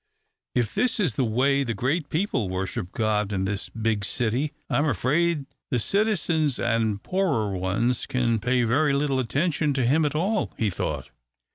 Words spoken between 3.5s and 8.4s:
big city, I am afraid the citizens and poorer ones can